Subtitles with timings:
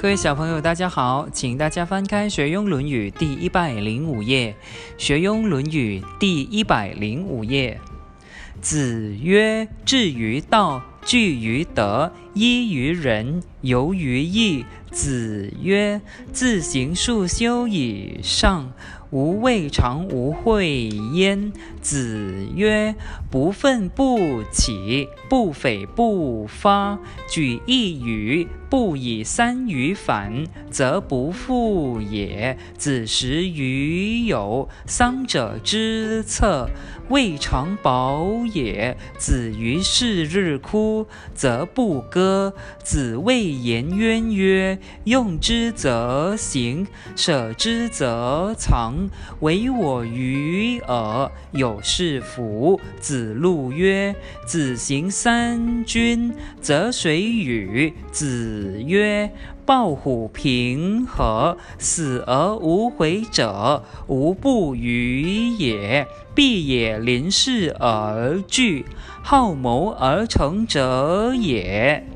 [0.00, 4.56] 各位小朋友，大家好，请大家翻开《学庸论语》第一百零五页，
[4.96, 7.78] 《学庸论语》第一百零五页。
[8.62, 16.00] 子曰：“志于道，据于德，依于仁，游于义。”子曰
[16.32, 18.72] ：“自行束修以上，
[19.10, 22.94] 吾未尝无会焉。”子曰
[23.30, 26.98] ：“不愤不启，不悱不发。
[27.28, 32.58] 举一隅，不以三隅反，则不复也。
[32.76, 36.68] 子食于有丧者之策，
[37.08, 38.98] 未尝饱也。
[39.16, 42.52] 子于是日哭，则不歌。
[42.84, 46.86] 子谓颜渊曰：“用之则行，
[47.16, 48.99] 舍之则藏。
[49.40, 54.14] 唯我与尔有。”是夫子路曰
[54.46, 59.32] ：“子行三军，则谁与？”子曰
[59.66, 66.06] ：“抱虎平和，死而无悔者，无不与也。
[66.32, 68.86] 必也临事而惧，
[69.22, 72.06] 好谋而成者也。”